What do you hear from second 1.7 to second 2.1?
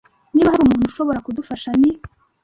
ni.